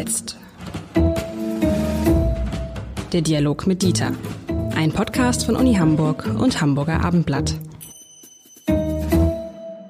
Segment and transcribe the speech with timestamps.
[0.00, 0.38] jetzt?
[3.12, 4.14] Der Dialog mit Dieter.
[4.74, 7.54] Ein Podcast von Uni Hamburg und Hamburger Abendblatt.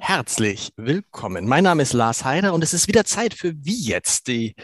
[0.00, 1.46] Herzlich willkommen.
[1.46, 4.56] Mein Name ist Lars Heider und es ist wieder Zeit für Wie jetzt, die,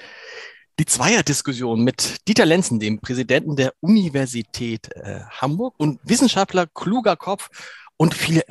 [0.80, 7.50] die Zweierdiskussion mit Dieter Lenzen, dem Präsidenten der Universität äh, Hamburg und Wissenschaftler, kluger Kopf
[7.98, 8.42] und viele,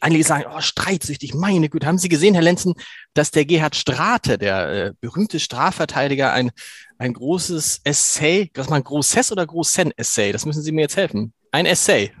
[0.00, 1.86] einige sagen, oh, streitsüchtig, meine Güte.
[1.86, 2.74] Haben Sie gesehen, Herr Lenzen,
[3.14, 6.50] dass der Gerhard Strate, der äh, berühmte Strafverteidiger, ein,
[6.98, 10.96] ein großes Essay, das mal ein großes oder großen Essay, das müssen Sie mir jetzt
[10.96, 11.32] helfen.
[11.50, 12.10] Ein Essay.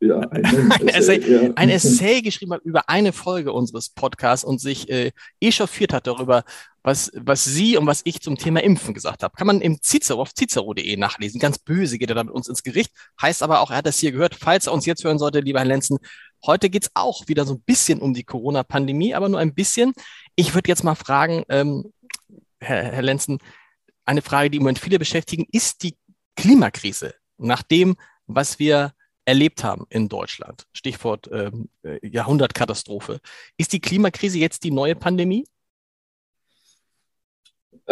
[0.00, 1.50] Ja, ein, ein, Essay, ja.
[1.54, 6.42] ein Essay geschrieben hat über eine Folge unseres Podcasts und sich äh, echauffiert hat darüber,
[6.82, 9.34] was, was Sie und was ich zum Thema Impfen gesagt habe.
[9.36, 11.40] Kann man im Cicero auf cicero.de nachlesen.
[11.40, 12.92] Ganz böse geht er da mit uns ins Gericht.
[13.20, 14.34] Heißt aber auch, er hat das hier gehört.
[14.34, 15.98] Falls er uns jetzt hören sollte, lieber Herr Lenzen,
[16.44, 19.92] heute geht's auch wieder so ein bisschen um die Corona-Pandemie, aber nur ein bisschen.
[20.34, 21.92] Ich würde jetzt mal fragen, ähm,
[22.60, 23.38] Herr, Herr Lenzen,
[24.04, 25.96] eine Frage, die im Moment viele beschäftigen, ist die
[26.36, 27.96] Klimakrise nach dem,
[28.26, 28.92] was wir
[29.24, 33.20] erlebt haben in Deutschland, Stichwort ähm, äh, Jahrhundertkatastrophe,
[33.56, 35.44] ist die Klimakrise jetzt die neue Pandemie?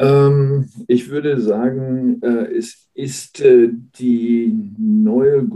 [0.01, 5.47] Ähm, ich würde sagen, äh, es ist äh, die neue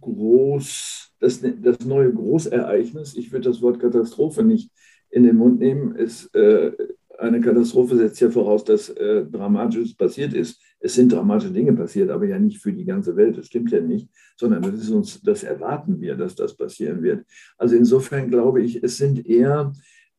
[0.00, 3.16] Groß, das, das neue Großereignis.
[3.16, 4.70] Ich würde das Wort Katastrophe nicht
[5.10, 5.96] in den Mund nehmen.
[5.96, 6.72] Es, äh,
[7.18, 10.60] eine Katastrophe setzt ja voraus, dass Dramatisches passiert ist.
[10.78, 13.36] Es sind dramatische Dinge passiert, aber ja nicht für die ganze Welt.
[13.36, 17.26] Das stimmt ja nicht, sondern das ist uns, das erwarten wir, dass das passieren wird.
[17.56, 19.72] Also insofern glaube ich, es sind eher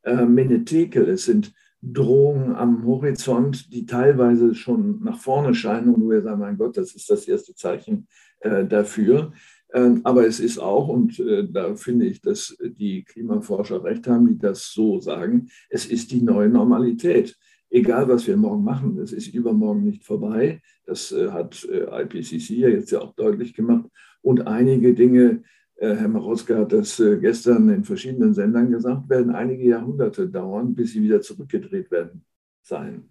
[0.04, 6.10] äh, Menetekel, es sind Drohungen am Horizont, die teilweise schon nach vorne scheinen und wo
[6.10, 8.08] wir sagen, mein Gott, das ist das erste Zeichen
[8.42, 9.32] äh, dafür.
[9.74, 14.28] Ähm, aber es ist auch, und äh, da finde ich, dass die Klimaforscher recht haben,
[14.28, 17.38] die das so sagen, es ist die neue Normalität.
[17.70, 20.62] Egal, was wir morgen machen, es ist übermorgen nicht vorbei.
[20.86, 23.86] Das äh, hat äh, IPCC ja jetzt ja auch deutlich gemacht.
[24.22, 25.44] Und einige Dinge,
[25.82, 31.02] Herr Marowska hat das gestern in verschiedenen Sendern gesagt, werden einige Jahrhunderte dauern, bis sie
[31.02, 32.26] wieder zurückgedreht werden
[32.62, 33.10] sein.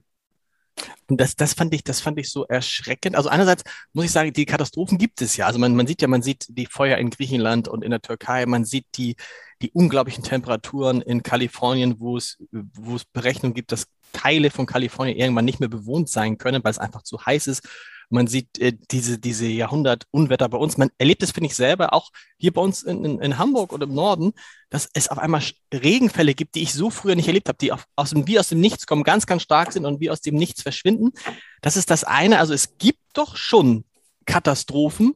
[1.08, 3.16] Und das, das fand ich, das fand ich so erschreckend.
[3.16, 5.46] Also einerseits muss ich sagen, die Katastrophen gibt es ja.
[5.46, 8.44] Also man, man sieht ja, man sieht die Feuer in Griechenland und in der Türkei,
[8.46, 9.16] man sieht die,
[9.62, 15.16] die unglaublichen Temperaturen in Kalifornien, wo es, wo es Berechnungen gibt, dass Teile von Kalifornien
[15.16, 17.66] irgendwann nicht mehr bewohnt sein können, weil es einfach zu heiß ist.
[18.10, 20.78] Man sieht äh, diese, diese Jahrhundert-Unwetter bei uns.
[20.78, 23.84] Man erlebt es, finde ich, selber auch hier bei uns in, in, in, Hamburg oder
[23.84, 24.32] im Norden,
[24.70, 25.42] dass es auf einmal
[25.72, 28.48] Regenfälle gibt, die ich so früher nicht erlebt habe, die auf, aus dem, wie aus
[28.48, 31.12] dem Nichts kommen, ganz, ganz stark sind und wie aus dem Nichts verschwinden.
[31.60, 32.38] Das ist das eine.
[32.38, 33.84] Also es gibt doch schon
[34.24, 35.14] Katastrophen,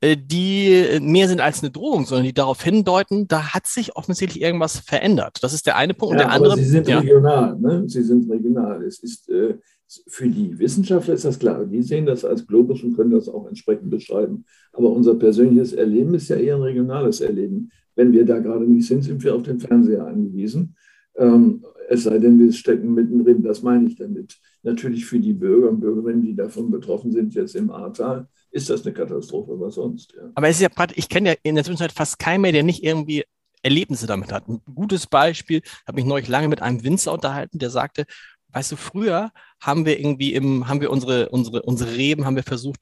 [0.00, 4.42] äh, die mehr sind als eine Drohung, sondern die darauf hindeuten, da hat sich offensichtlich
[4.42, 5.38] irgendwas verändert.
[5.42, 6.14] Das ist der eine Punkt.
[6.14, 6.56] Ja, und der andere.
[6.56, 7.00] Sie sind ja.
[7.00, 7.84] regional, ne?
[7.86, 8.82] Sie sind regional.
[8.84, 9.58] Es ist äh,
[10.06, 11.64] für die Wissenschaftler ist das klar.
[11.64, 14.44] Die sehen das als Globus und können das auch entsprechend beschreiben.
[14.72, 17.70] Aber unser persönliches Erleben ist ja eher ein regionales Erleben.
[17.96, 20.76] Wenn wir da gerade nicht sind, sind wir auf den Fernseher angewiesen.
[21.16, 23.42] Ähm, es sei denn, wir stecken mittendrin.
[23.42, 24.38] Das meine ich damit.
[24.62, 28.84] Natürlich für die Bürger und Bürgerinnen, die davon betroffen sind, jetzt im Ahrtal, ist das
[28.84, 30.14] eine Katastrophe, was sonst.
[30.16, 30.30] Ja.
[30.34, 32.84] Aber es ist ja ich kenne ja in der Zwischenzeit fast keinen mehr, der nicht
[32.84, 33.24] irgendwie
[33.62, 34.48] Erlebnisse damit hat.
[34.48, 38.04] Ein gutes Beispiel, habe mich neulich lange mit einem Winzer unterhalten, der sagte,
[38.52, 42.42] weißt du, früher haben wir irgendwie im, haben wir unsere, unsere, unsere Reben, haben wir
[42.42, 42.80] versucht,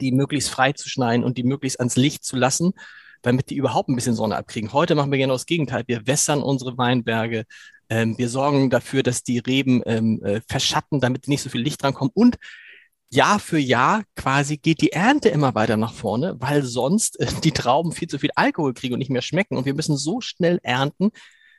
[0.00, 2.72] die möglichst frei zu schneiden und die möglichst ans Licht zu lassen,
[3.22, 4.72] damit die überhaupt ein bisschen Sonne abkriegen.
[4.72, 5.84] Heute machen wir genau das Gegenteil.
[5.86, 7.44] Wir wässern unsere Weinberge.
[7.88, 11.82] Ähm, wir sorgen dafür, dass die Reben ähm, äh, verschatten, damit nicht so viel Licht
[11.82, 12.12] drankommt.
[12.14, 12.36] Und
[13.10, 17.52] Jahr für Jahr quasi geht die Ernte immer weiter nach vorne, weil sonst äh, die
[17.52, 19.56] Trauben viel zu viel Alkohol kriegen und nicht mehr schmecken.
[19.56, 21.10] Und wir müssen so schnell ernten,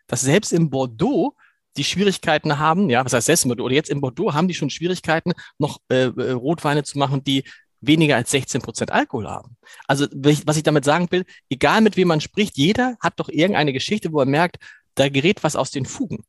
[0.08, 1.36] dass selbst in Bordeaux
[1.78, 4.54] die Schwierigkeiten haben, ja, was heißt selbst in Bordeaux, oder jetzt in Bordeaux haben die
[4.54, 7.44] schon Schwierigkeiten, noch äh, äh Rotweine zu machen, die
[7.82, 9.58] weniger als 16 Prozent Alkohol haben.
[9.88, 13.74] Also was ich damit sagen will, egal mit wem man spricht, jeder hat doch irgendeine
[13.74, 14.58] Geschichte, wo er merkt,
[14.96, 16.24] da gerät was aus den Fugen.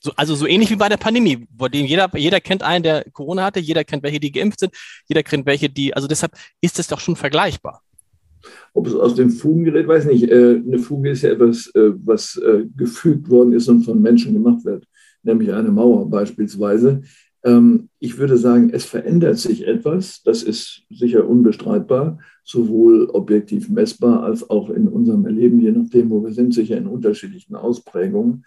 [0.00, 3.04] So, also so ähnlich wie bei der Pandemie, wo dem jeder, jeder kennt einen, der
[3.10, 4.74] Corona hatte, jeder kennt welche, die geimpft sind,
[5.08, 7.82] jeder kennt welche, die, also deshalb ist es doch schon vergleichbar.
[8.72, 10.30] Ob es aus den Fugen gerät, weiß ich nicht.
[10.30, 14.34] Äh, eine Fuge ist ja etwas, äh, was äh, gefügt worden ist und von Menschen
[14.34, 14.86] gemacht wird,
[15.22, 17.02] nämlich eine Mauer beispielsweise.
[17.44, 20.22] Ähm, ich würde sagen, es verändert sich etwas.
[20.24, 26.22] Das ist sicher unbestreitbar, sowohl objektiv messbar als auch in unserem Erleben, je nachdem, wo
[26.24, 28.44] wir sind, sicher in unterschiedlichen Ausprägungen.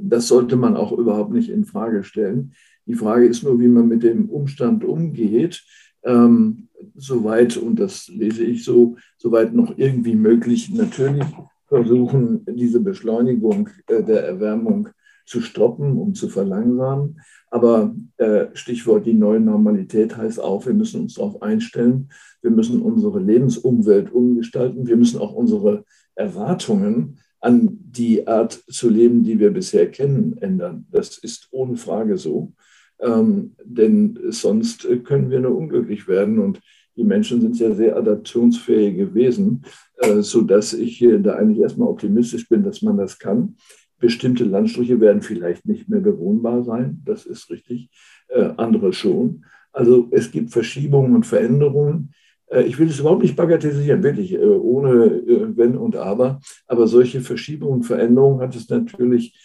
[0.00, 2.52] Das sollte man auch überhaupt nicht in Frage stellen.
[2.86, 5.62] Die Frage ist nur, wie man mit dem Umstand umgeht
[6.04, 11.24] ähm, soweit, und das lese ich so, soweit noch irgendwie möglich, natürlich
[11.66, 14.88] versuchen, diese Beschleunigung äh, der Erwärmung
[15.26, 17.20] zu stoppen, um zu verlangsamen.
[17.50, 22.08] Aber äh, Stichwort die neue Normalität heißt auch, wir müssen uns darauf einstellen,
[22.40, 25.84] wir müssen unsere Lebensumwelt umgestalten, wir müssen auch unsere
[26.14, 30.86] Erwartungen an die Art zu leben, die wir bisher kennen, ändern.
[30.90, 32.52] Das ist ohne Frage so.
[33.00, 36.38] Ähm, denn sonst können wir nur unglücklich werden.
[36.38, 36.60] Und
[36.96, 39.62] die Menschen sind ja sehr adaptionsfähige Wesen,
[39.98, 43.56] äh, sodass ich da eigentlich erstmal optimistisch bin, dass man das kann.
[43.98, 47.90] Bestimmte Landstriche werden vielleicht nicht mehr bewohnbar sein, das ist richtig,
[48.28, 49.44] äh, andere schon.
[49.72, 52.12] Also es gibt Verschiebungen und Veränderungen.
[52.46, 56.40] Äh, ich will es überhaupt nicht bagatellisieren, wirklich, äh, ohne äh, Wenn und Aber.
[56.66, 59.36] Aber solche Verschiebungen und Veränderungen hat es natürlich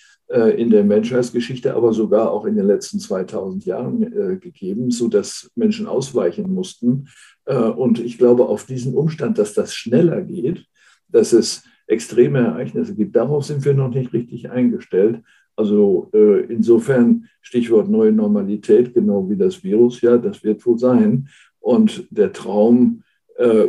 [0.57, 6.51] in der Menschheitsgeschichte, aber sogar auch in den letzten 2000 Jahren gegeben, sodass Menschen ausweichen
[6.51, 7.07] mussten.
[7.45, 10.65] Und ich glaube, auf diesen Umstand, dass das schneller geht,
[11.07, 15.21] dass es extreme Ereignisse gibt, darauf sind wir noch nicht richtig eingestellt.
[15.55, 16.09] Also
[16.49, 21.27] insofern Stichwort neue Normalität, genau wie das Virus, ja, das wird wohl sein.
[21.59, 23.12] Und der Traum äh,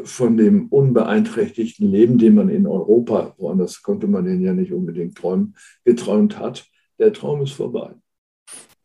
[0.05, 5.17] von dem unbeeinträchtigten Leben, den man in Europa, woanders konnte man den ja nicht unbedingt
[5.17, 6.67] träumen, geträumt hat,
[6.99, 7.95] der Traum ist vorbei.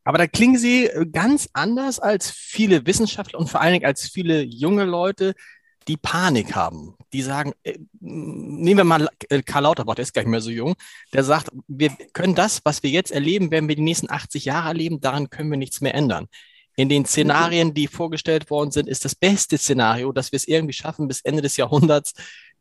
[0.04, 4.10] Aber da klingen Sie äh, ganz anders als viele Wissenschaftler und vor allen Dingen als
[4.10, 5.36] viele junge Leute,
[5.88, 6.96] die Panik haben.
[7.14, 9.08] Die sagen, äh, nehmen wir mal
[9.46, 10.74] Karl Lauterbach, der ist gar nicht mehr so jung,
[11.14, 14.70] der sagt, wir können das, was wir jetzt erleben, werden wir die nächsten 80 Jahre
[14.70, 16.28] erleben, daran können wir nichts mehr ändern
[16.80, 20.72] in den Szenarien, die vorgestellt worden sind, ist das beste Szenario, dass wir es irgendwie
[20.72, 22.14] schaffen, bis Ende des Jahrhunderts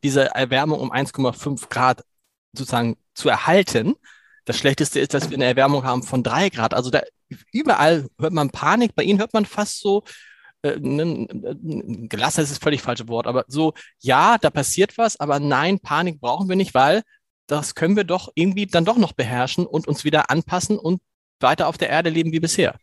[0.03, 2.03] diese Erwärmung um 1,5 Grad
[2.51, 3.95] sozusagen zu erhalten.
[4.43, 6.73] Das Schlechteste ist, dass wir eine Erwärmung haben von drei Grad.
[6.73, 7.01] Also da
[7.53, 8.93] überall hört man Panik.
[8.93, 10.03] Bei Ihnen hört man fast so,
[10.63, 15.79] äh, gelassen ist das völlig falsche Wort, aber so, ja, da passiert was, aber nein,
[15.79, 17.03] Panik brauchen wir nicht, weil
[17.47, 21.01] das können wir doch irgendwie dann doch noch beherrschen und uns wieder anpassen und
[21.39, 22.75] weiter auf der Erde leben wie bisher.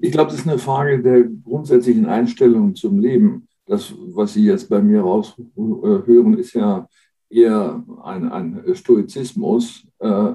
[0.00, 3.48] Ich glaube, das ist eine Frage der grundsätzlichen Einstellung zum Leben.
[3.66, 6.88] Das, was Sie jetzt bei mir raushören, ist ja
[7.30, 10.32] eher ein, ein Stoizismus, äh,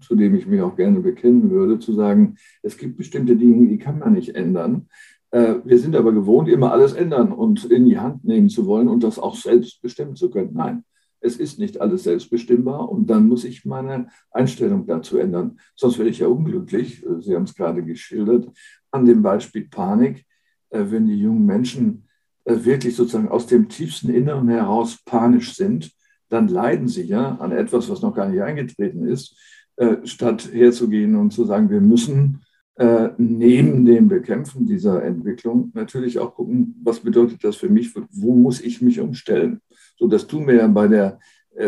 [0.00, 3.78] zu dem ich mich auch gerne bekennen würde, zu sagen, es gibt bestimmte Dinge, die
[3.78, 4.86] kann man nicht ändern.
[5.30, 8.88] Äh, wir sind aber gewohnt, immer alles ändern und in die Hand nehmen zu wollen
[8.88, 10.50] und das auch selbst bestimmen zu können.
[10.54, 10.84] Nein,
[11.20, 15.58] es ist nicht alles selbstbestimmbar und dann muss ich meine Einstellung dazu ändern.
[15.74, 17.04] Sonst werde ich ja unglücklich.
[17.20, 18.48] Sie haben es gerade geschildert
[18.90, 20.24] an dem Beispiel Panik,
[20.70, 22.04] äh, wenn die jungen Menschen
[22.44, 25.90] äh, wirklich sozusagen aus dem tiefsten Inneren heraus panisch sind,
[26.28, 29.36] dann leiden sie ja an etwas, was noch gar nicht eingetreten ist,
[29.76, 32.42] äh, statt herzugehen und zu sagen, wir müssen
[33.16, 38.60] neben dem Bekämpfen dieser Entwicklung natürlich auch gucken, was bedeutet das für mich, wo muss
[38.60, 39.60] ich mich umstellen.
[39.96, 41.18] So, das tun wir ja bei der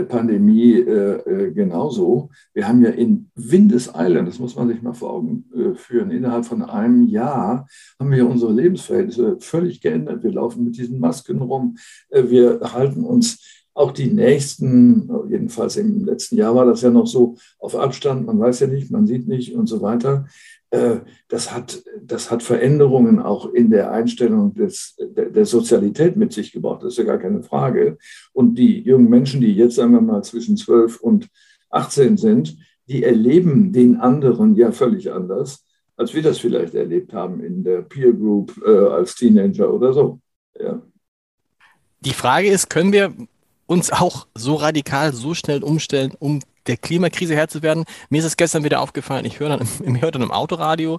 [0.05, 2.31] Pandemie äh, äh, genauso.
[2.55, 6.47] Wir haben ja in Windeseile, das muss man sich mal vor Augen äh, führen, innerhalb
[6.47, 7.67] von einem Jahr
[7.99, 10.23] haben wir unsere Lebensverhältnisse völlig geändert.
[10.23, 11.77] Wir laufen mit diesen Masken rum.
[12.09, 17.07] Äh, wir halten uns auch die nächsten, jedenfalls im letzten Jahr war das ja noch
[17.07, 18.27] so, auf Abstand.
[18.27, 20.27] Man weiß ja nicht, man sieht nicht und so weiter.
[20.69, 20.99] Äh,
[21.29, 26.83] das hat, das hat Veränderungen auch in der Einstellung des, der, Sozialität mit sich gebracht.
[26.83, 27.97] Das ist ja gar keine Frage.
[28.35, 31.29] Und die jungen Menschen, die jetzt, sagen wir mal, zwischen 12 und
[31.71, 32.57] 18 sind,
[32.87, 35.65] die erleben den anderen ja völlig anders,
[35.97, 40.21] als wir das vielleicht erlebt haben in der Peer Group äh, als Teenager oder so.
[40.59, 40.83] Ja.
[42.01, 43.15] Die Frage ist, können wir
[43.71, 47.85] uns auch so radikal, so schnell umstellen, um der Klimakrise Herr zu werden.
[48.09, 50.99] Mir ist es gestern wieder aufgefallen, ich höre dann, ich höre dann im Autoradio,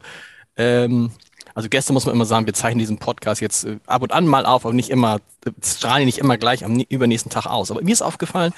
[0.56, 1.12] ähm,
[1.54, 4.26] also gestern muss man immer sagen, wir zeichnen diesen Podcast jetzt äh, ab und an
[4.26, 5.20] mal auf, aber nicht immer,
[5.62, 7.72] strahlen nicht immer gleich am übernächsten Tag aus.
[7.72, 8.54] Aber mir ist aufgefallen,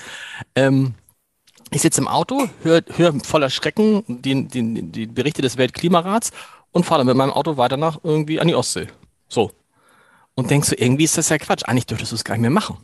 [0.55, 0.93] ähm,
[1.71, 6.29] ich sitze im Auto, höre hör voller Schrecken die, die, die Berichte des Weltklimarats
[6.71, 8.89] und fahre dann mit meinem Auto weiter nach irgendwie an die Ostsee.
[9.27, 9.49] So.
[10.35, 11.63] Und denkst du, irgendwie ist das ja Quatsch.
[11.65, 12.77] Eigentlich dürftest du es gar nicht mehr machen.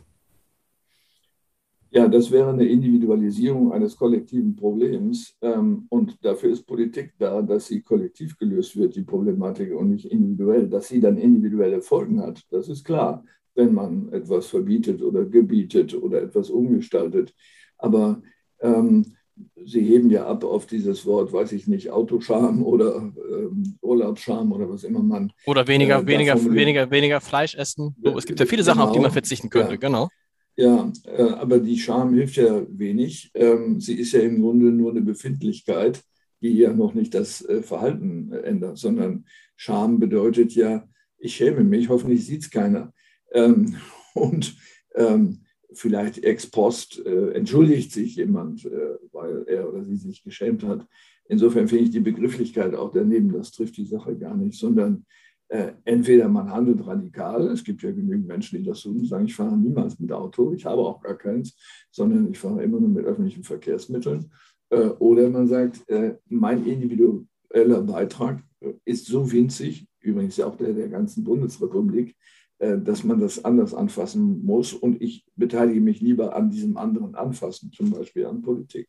[1.92, 5.36] Ja, das wäre eine Individualisierung eines kollektiven Problems.
[5.42, 10.06] Ähm, und dafür ist Politik da, dass sie kollektiv gelöst wird, die Problematik, und nicht
[10.06, 10.68] individuell.
[10.68, 15.94] Dass sie dann individuelle Folgen hat, das ist klar, wenn man etwas verbietet oder gebietet
[15.94, 17.34] oder etwas umgestaltet.
[17.76, 18.22] Aber
[18.60, 19.16] ähm,
[19.64, 24.68] Sie heben ja ab auf dieses Wort, weiß ich nicht, Autoscham oder ähm, Urlaubsscham oder
[24.68, 25.32] was immer man.
[25.46, 27.94] Oder weniger, äh, weniger, weniger, weniger Fleisch essen.
[28.02, 29.12] es gibt ja viele Sachen, auf die man genau.
[29.12, 29.78] verzichten könnte, ja.
[29.78, 30.08] genau.
[30.56, 33.30] Ja, äh, aber die Scham hilft ja wenig.
[33.34, 36.02] Ähm, sie ist ja im Grunde nur eine Befindlichkeit,
[36.42, 39.24] die ja noch nicht das äh, Verhalten äh, ändert, sondern
[39.56, 40.86] Scham bedeutet ja,
[41.18, 42.92] ich schäme mich, hoffentlich sieht es keiner.
[43.32, 43.76] Ähm,
[44.14, 44.56] und
[44.94, 48.64] ähm, vielleicht ex post entschuldigt sich jemand,
[49.12, 50.84] weil er oder sie sich geschämt hat.
[51.28, 55.06] Insofern finde ich die Begrifflichkeit auch daneben, das trifft die Sache gar nicht, sondern
[55.50, 59.34] äh, entweder man handelt radikal, es gibt ja genügend Menschen, die das tun, sagen, ich
[59.34, 61.56] fahre niemals mit Auto, ich habe auch gar keins,
[61.90, 64.30] sondern ich fahre immer nur mit öffentlichen Verkehrsmitteln.
[64.70, 70.72] Äh, oder man sagt, äh, mein individueller Beitrag äh, ist so winzig, übrigens auch der
[70.72, 72.14] der ganzen Bundesrepublik,
[72.58, 77.16] äh, dass man das anders anfassen muss und ich beteilige mich lieber an diesem anderen
[77.16, 78.88] Anfassen, zum Beispiel an Politik.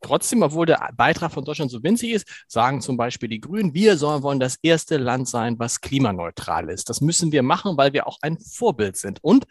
[0.00, 3.96] Trotzdem, obwohl der Beitrag von Deutschland so winzig ist, sagen zum Beispiel die Grünen, wir
[3.96, 6.88] sollen wollen das erste Land sein, was klimaneutral ist.
[6.88, 9.18] Das müssen wir machen, weil wir auch ein Vorbild sind.
[9.22, 9.46] Und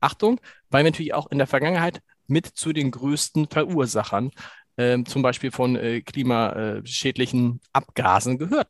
[0.00, 0.40] Achtung,
[0.70, 4.30] weil wir natürlich auch in der Vergangenheit mit zu den größten Verursachern
[4.76, 8.68] äh, zum Beispiel von äh, klimaschädlichen Abgasen gehört.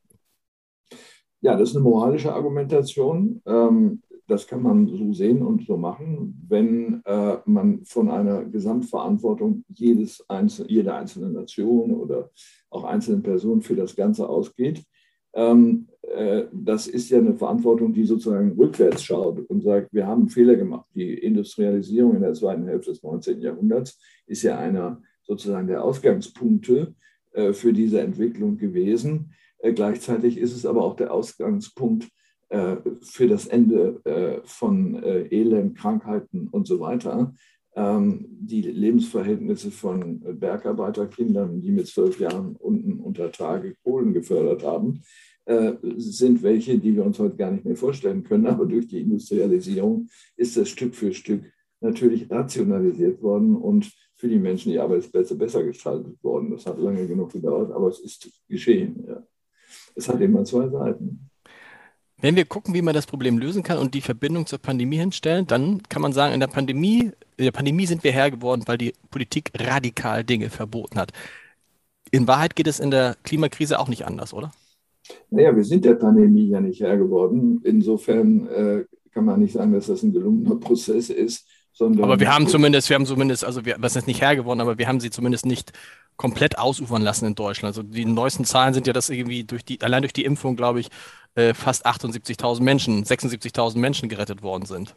[1.40, 3.42] Ja, das ist eine moralische Argumentation.
[3.46, 9.64] Ähm, das kann man so sehen und so machen, wenn äh, man von einer Gesamtverantwortung
[9.68, 12.30] jedes Einzel jeder einzelnen Nation oder
[12.68, 14.84] auch einzelnen Personen für das Ganze ausgeht.
[15.32, 20.28] Ähm, äh, das ist ja eine Verantwortung, die sozusagen rückwärts schaut und sagt, wir haben
[20.28, 20.86] Fehler gemacht.
[20.94, 23.40] Die Industrialisierung in der zweiten Hälfte des 19.
[23.40, 26.94] Jahrhunderts ist ja einer sozusagen der Ausgangspunkte
[27.32, 29.32] äh, für diese Entwicklung gewesen.
[29.58, 32.08] Äh, gleichzeitig ist es aber auch der Ausgangspunkt
[32.50, 37.34] für das Ende äh, von äh, Elend, Krankheiten und so weiter.
[37.76, 45.02] Ähm, die Lebensverhältnisse von Bergarbeiterkindern, die mit zwölf Jahren unten unter Tage Kohlen gefördert haben,
[45.96, 48.46] sind welche, die wir uns heute gar nicht mehr vorstellen können.
[48.46, 51.42] Aber durch die Industrialisierung ist das Stück für Stück
[51.80, 56.50] natürlich rationalisiert worden und für die Menschen die Arbeitsplätze besser gestaltet worden.
[56.50, 59.04] Das hat lange genug gedauert, aber es ist geschehen.
[59.06, 59.26] Ja.
[59.94, 61.27] Es hat immer zwei Seiten.
[62.20, 65.46] Wenn wir gucken, wie man das Problem lösen kann und die Verbindung zur Pandemie hinstellen,
[65.46, 68.78] dann kann man sagen, in der Pandemie, in der Pandemie sind wir Herr geworden, weil
[68.78, 71.12] die Politik radikal Dinge verboten hat.
[72.10, 74.50] In Wahrheit geht es in der Klimakrise auch nicht anders, oder?
[75.30, 77.60] Naja, wir sind der Pandemie ja nicht Herr geworden.
[77.64, 81.46] Insofern äh, kann man nicht sagen, dass das ein gelungener Prozess ist.
[81.72, 84.60] Sondern aber wir haben zumindest, wir haben zumindest, also wir, was ist nicht Herr geworden,
[84.60, 85.72] aber wir haben sie zumindest nicht
[86.16, 87.76] komplett ausufern lassen in Deutschland.
[87.76, 90.80] Also die neuesten Zahlen sind ja, dass irgendwie durch die, allein durch die Impfung, glaube
[90.80, 90.88] ich,
[91.34, 94.94] äh, fast 78.000 Menschen, 76.000 Menschen gerettet worden sind.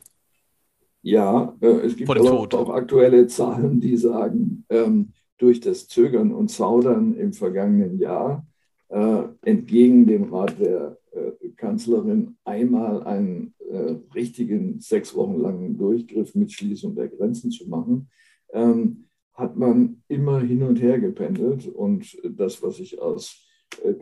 [1.02, 6.50] Ja, äh, es gibt auch, auch, aktuelle Zahlen, die sagen, ähm, durch das Zögern und
[6.50, 8.46] Zaudern im vergangenen Jahr,
[8.90, 16.36] äh, entgegen dem Rat der äh, Kanzlerin, einmal einen äh, richtigen sechs Wochen langen Durchgriff
[16.36, 18.10] mit Schließung der Grenzen zu machen,
[18.54, 21.68] ähm, hat man immer hin und her gependelt.
[21.68, 23.48] Und das, was ich aus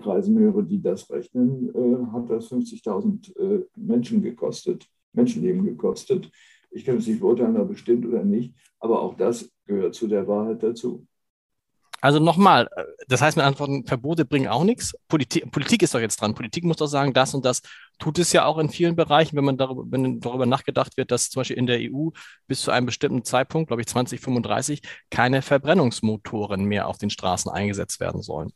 [0.02, 6.30] Kreisen höre, die das rechnen, äh, hat das 50.000 äh, Menschen gekostet, Menschenleben gekostet.
[6.72, 10.08] Ich kann es nicht beurteilen, ob es stimmt oder nicht, aber auch das gehört zu
[10.08, 11.06] der Wahrheit dazu.
[12.02, 12.70] Also nochmal,
[13.08, 14.94] das heißt mit Antworten, Verbote bringen auch nichts.
[15.10, 16.34] Politik, Politik ist doch jetzt dran.
[16.34, 17.62] Politik muss doch sagen, das und das
[17.98, 21.30] tut es ja auch in vielen Bereichen, wenn man darüber, wenn darüber nachgedacht wird, dass
[21.30, 22.10] zum Beispiel in der EU
[22.48, 28.00] bis zu einem bestimmten Zeitpunkt, glaube ich 2035, keine Verbrennungsmotoren mehr auf den Straßen eingesetzt
[28.00, 28.54] werden sollen.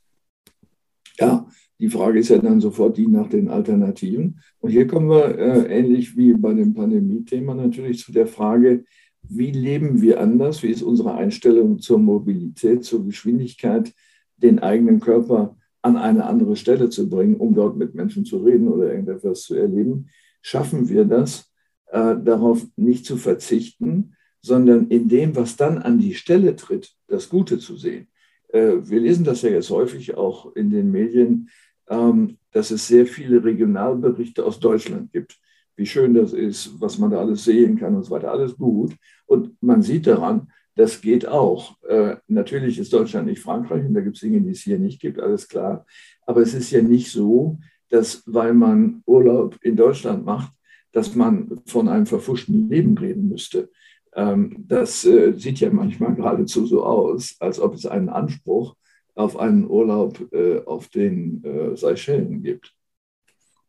[1.19, 1.47] Ja,
[1.79, 4.39] die Frage ist ja dann sofort die nach den Alternativen.
[4.59, 8.83] Und hier kommen wir äh, ähnlich wie bei dem Pandemie-Thema natürlich zu der Frage,
[9.21, 10.63] wie leben wir anders?
[10.63, 13.93] Wie ist unsere Einstellung zur Mobilität, zur Geschwindigkeit,
[14.37, 18.67] den eigenen Körper an eine andere Stelle zu bringen, um dort mit Menschen zu reden
[18.67, 20.07] oder irgendetwas zu erleben?
[20.41, 21.51] Schaffen wir das,
[21.87, 27.29] äh, darauf nicht zu verzichten, sondern in dem, was dann an die Stelle tritt, das
[27.29, 28.07] Gute zu sehen?
[28.53, 31.49] Äh, wir lesen das ja jetzt häufig auch in den Medien,
[31.89, 35.37] ähm, dass es sehr viele Regionalberichte aus Deutschland gibt.
[35.75, 38.31] Wie schön das ist, was man da alles sehen kann und so weiter.
[38.31, 38.95] Alles gut.
[39.25, 41.81] Und man sieht daran, das geht auch.
[41.83, 45.01] Äh, natürlich ist Deutschland nicht Frankreich und da gibt es Dinge, die es hier nicht
[45.01, 45.85] gibt, alles klar.
[46.25, 50.53] Aber es ist ja nicht so, dass, weil man Urlaub in Deutschland macht,
[50.91, 53.71] dass man von einem verfuschten Leben reden müsste.
[54.15, 58.75] Ähm, das äh, sieht ja manchmal geradezu so aus, als ob es einen Anspruch
[59.15, 62.73] auf einen Urlaub äh, auf den äh, Seychellen gibt.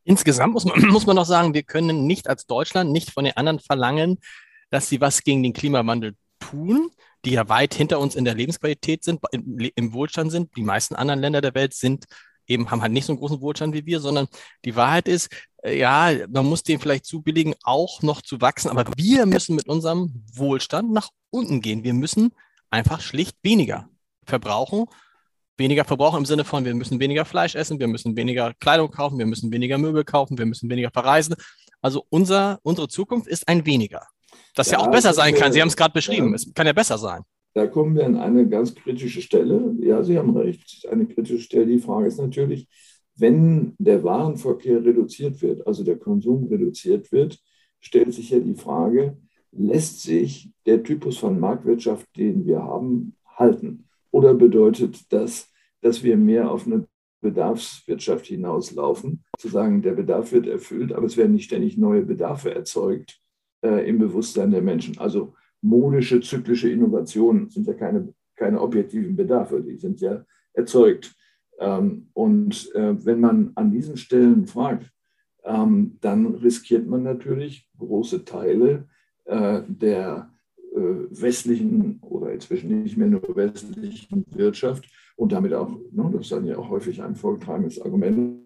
[0.04, 3.36] Insgesamt muss man, muss man noch sagen, wir können nicht als Deutschland nicht von den
[3.36, 4.18] anderen verlangen,
[4.70, 6.90] dass sie was gegen den Klimawandel tun,
[7.24, 10.54] die ja weit hinter uns in der Lebensqualität sind, im, im Wohlstand sind.
[10.56, 12.04] Die meisten anderen Länder der Welt sind
[12.46, 14.26] eben haben halt nicht so einen großen Wohlstand wie wir, sondern
[14.64, 15.28] die Wahrheit ist,
[15.62, 19.68] äh, ja, man muss dem vielleicht zubilligen, auch noch zu wachsen, aber wir müssen mit
[19.68, 21.84] unserem Wohlstand nach unten gehen.
[21.84, 22.32] Wir müssen
[22.70, 23.88] einfach schlicht weniger
[24.26, 24.86] verbrauchen.
[25.56, 29.18] Weniger verbrauchen im Sinne von, wir müssen weniger Fleisch essen, wir müssen weniger Kleidung kaufen,
[29.18, 31.36] wir müssen weniger Möbel kaufen, wir müssen weniger verreisen.
[31.80, 34.08] Also unser, unsere Zukunft ist ein weniger.
[34.54, 35.52] Das ja, ja auch besser sein kann.
[35.52, 36.30] Sie haben es gerade beschrieben.
[36.30, 36.34] Ja.
[36.34, 37.22] Es kann ja besser sein.
[37.54, 39.74] Da kommen wir an eine ganz kritische Stelle.
[39.78, 41.66] Ja, Sie haben recht, eine kritische Stelle.
[41.66, 42.68] Die Frage ist natürlich,
[43.16, 47.38] wenn der Warenverkehr reduziert wird, also der Konsum reduziert wird,
[47.78, 49.16] stellt sich ja die Frage,
[49.52, 53.84] lässt sich der Typus von Marktwirtschaft, den wir haben, halten?
[54.10, 55.48] Oder bedeutet das,
[55.80, 56.88] dass wir mehr auf eine
[57.20, 62.52] Bedarfswirtschaft hinauslaufen, zu sagen, der Bedarf wird erfüllt, aber es werden nicht ständig neue Bedarfe
[62.52, 63.20] erzeugt
[63.64, 64.98] äh, im Bewusstsein der Menschen.
[64.98, 65.34] Also
[65.64, 71.14] modische, zyklische Innovationen sind ja keine, keine objektiven Bedarfe, die sind ja erzeugt.
[71.58, 74.90] Ähm, und äh, wenn man an diesen Stellen fragt,
[75.44, 78.88] ähm, dann riskiert man natürlich große Teile
[79.24, 80.30] äh, der
[80.74, 84.84] äh, westlichen oder inzwischen nicht mehr nur westlichen Wirtschaft
[85.16, 88.42] und damit auch, ne, das ist dann ja auch häufig ein vorgetragenes Argument,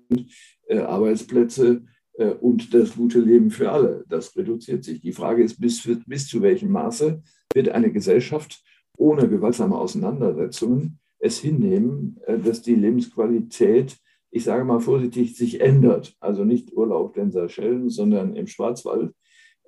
[0.70, 1.80] Arbeitsplätze äh,
[2.24, 4.04] und das gute Leben für alle.
[4.08, 5.00] Das reduziert sich.
[5.00, 7.22] Die Frage ist, bis, bis zu welchem Maße
[7.54, 8.62] wird eine Gesellschaft
[8.96, 13.96] ohne gewaltsame Auseinandersetzungen es hinnehmen, äh, dass die Lebensqualität,
[14.30, 16.14] ich sage mal vorsichtig, sich ändert.
[16.20, 19.14] Also nicht Urlaub in Seychellen, sondern im Schwarzwald.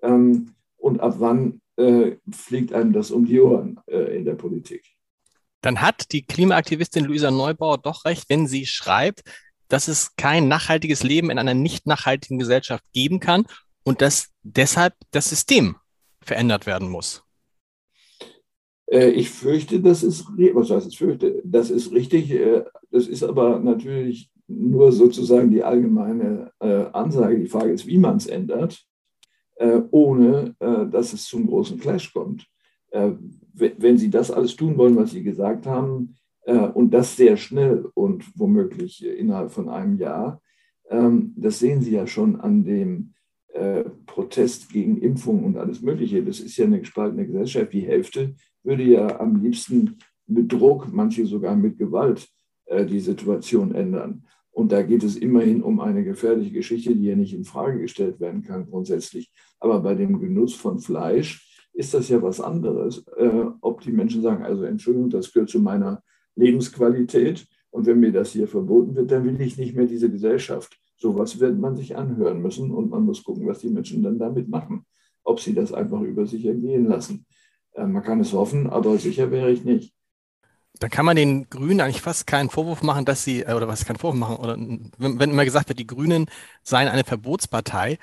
[0.02, 4.84] Ähm, und ab wann äh, fliegt einem das um die Ohren in der Politik?
[5.60, 9.22] Dann hat die Klimaaktivistin Luisa Neubauer doch recht, wenn sie schreibt,
[9.70, 13.46] dass es kein nachhaltiges Leben in einer nicht nachhaltigen Gesellschaft geben kann
[13.84, 15.76] und dass deshalb das System
[16.20, 17.24] verändert werden muss.
[18.90, 22.30] Äh, ich fürchte, das ist, was heißt ich fürchte, das ist richtig.
[22.30, 27.38] Äh, das ist aber natürlich nur sozusagen die allgemeine äh, Ansage.
[27.38, 28.84] Die Frage ist, wie man es ändert,
[29.90, 32.46] ohne dass es zum großen Clash kommt.
[32.90, 36.16] Wenn Sie das alles tun wollen, was Sie gesagt haben,
[36.58, 40.40] und das sehr schnell und womöglich innerhalb von einem Jahr.
[40.90, 43.14] Ähm, das sehen Sie ja schon an dem
[43.52, 46.22] äh, Protest gegen Impfungen und alles Mögliche.
[46.22, 47.72] Das ist ja eine gespaltene Gesellschaft.
[47.72, 52.28] Die Hälfte würde ja am liebsten mit Druck, manche sogar mit Gewalt,
[52.66, 54.24] äh, die Situation ändern.
[54.50, 58.18] Und da geht es immerhin um eine gefährliche Geschichte, die ja nicht in Frage gestellt
[58.20, 59.32] werden kann grundsätzlich.
[59.60, 63.06] Aber bei dem Genuss von Fleisch ist das ja was anderes.
[63.60, 66.02] ob die Menschen sagen, also Entschuldigung, das gehört zu meiner
[66.36, 67.46] Lebensqualität.
[67.70, 70.76] Und wenn mir das hier verboten wird, dann will ich nicht mehr diese Gesellschaft.
[70.96, 74.48] Sowas wird man sich anhören müssen und man muss gucken, was die Menschen dann damit
[74.48, 74.84] machen.
[75.22, 77.26] Ob sie das einfach über sich ergehen lassen.
[77.74, 79.94] Äh, man kann es hoffen, aber sicher wäre ich nicht.
[80.78, 83.84] Da kann man den Grünen eigentlich fast keinen Vorwurf machen, dass sie, äh, oder was
[83.84, 86.26] keinen Vorwurf machen, oder wenn, wenn immer gesagt wird, die Grünen
[86.62, 87.98] seien eine Verbotspartei,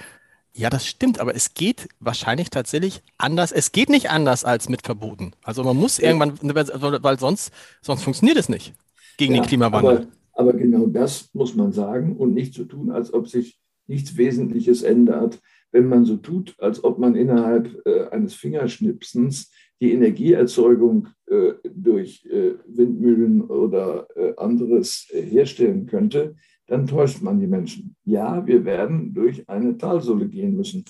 [0.53, 3.51] ja, das stimmt, aber es geht wahrscheinlich tatsächlich anders.
[3.51, 5.33] Es geht nicht anders als mit Verboten.
[5.43, 8.73] Also man muss irgendwann, weil sonst, sonst funktioniert es nicht
[9.17, 10.07] gegen ja, den Klimawandel.
[10.31, 14.17] Aber, aber genau das muss man sagen und nicht so tun, als ob sich nichts
[14.17, 15.39] Wesentliches ändert.
[15.71, 22.25] Wenn man so tut, als ob man innerhalb äh, eines Fingerschnipsens die Energieerzeugung äh, durch
[22.25, 26.35] äh, Windmühlen oder äh, anderes äh, herstellen könnte,
[26.67, 27.95] dann täuscht man die Menschen.
[28.03, 30.83] Ja, wir werden durch eine Talsohle gehen müssen.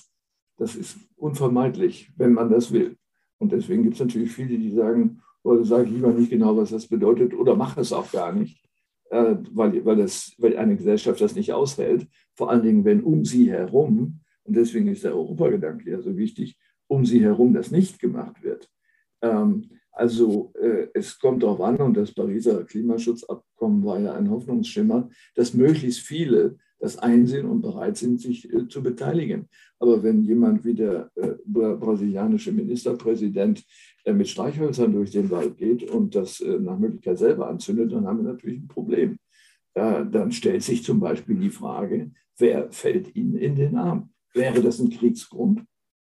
[0.56, 2.96] Das ist unvermeidlich, wenn man das will.
[3.38, 6.70] Und deswegen gibt es natürlich viele, die sagen, oder sage ich lieber nicht genau, was
[6.70, 8.60] das bedeutet, oder mache es auch gar nicht,
[9.10, 12.08] äh, weil, weil, das, weil eine Gesellschaft das nicht aushält.
[12.34, 16.58] Vor allen Dingen, wenn um sie herum, und deswegen ist der Europagedanke ja so wichtig,
[16.88, 18.68] um sie herum das nicht gemacht wird.
[19.22, 25.10] Ähm, also äh, es kommt darauf an, und das Pariser Klimaschutzabkommen war ja ein Hoffnungsschimmer,
[25.34, 29.48] dass möglichst viele das einsehen und bereit sind, sich äh, zu beteiligen.
[29.80, 33.64] Aber wenn jemand wie der äh, brasilianische Ministerpräsident
[34.04, 38.06] äh, mit Streichhölzern durch den Wald geht und das äh, nach Möglichkeit selber anzündet, dann
[38.06, 39.18] haben wir natürlich ein Problem.
[39.74, 44.10] dann stellt sich zum Beispiel die Frage, wer fällt ihnen in den Arm?
[44.32, 45.64] Wäre das ein Kriegsgrund?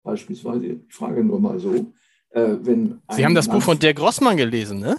[0.03, 1.93] Beispielsweise, ich frage nur mal so,
[2.31, 4.97] äh, wenn Sie haben das Buch von der Grossmann gelesen, ne?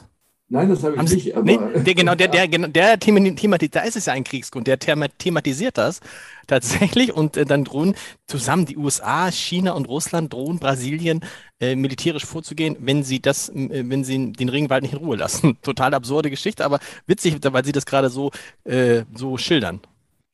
[0.50, 1.36] Nein, das habe ich haben nicht.
[1.36, 4.78] aber, nee, der, genau, der, der, der thematisiert, da ist es ja ein Kriegsgrund, der
[4.78, 6.00] thematisiert das
[6.46, 7.94] tatsächlich und äh, dann drohen
[8.26, 11.20] zusammen die USA, China und Russland drohen Brasilien
[11.60, 15.58] äh, militärisch vorzugehen, wenn sie das, äh, wenn sie den Regenwald nicht in Ruhe lassen.
[15.62, 18.30] Total absurde Geschichte, aber witzig, weil sie das gerade so,
[18.64, 19.80] äh, so schildern.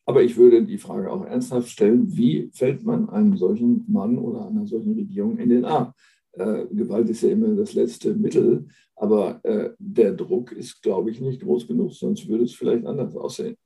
[0.07, 4.47] Aber ich würde die Frage auch ernsthaft stellen, wie fällt man einem solchen Mann oder
[4.47, 5.93] einer solchen Regierung in den Arm?
[6.37, 8.67] Äh, Gewalt ist ja immer das letzte Mittel,
[8.97, 13.15] aber äh, der Druck ist, glaube ich, nicht groß genug, sonst würde es vielleicht anders
[13.17, 13.57] aussehen.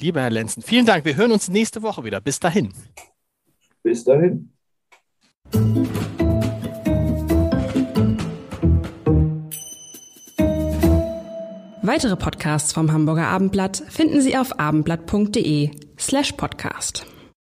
[0.00, 1.04] Lieber Herr Lenzen, vielen Dank.
[1.04, 2.20] Wir hören uns nächste Woche wieder.
[2.20, 2.72] Bis dahin.
[3.82, 4.50] Bis dahin.
[11.82, 17.06] Weitere Podcasts vom Hamburger Abendblatt finden Sie auf abendblatt.de slash podcast.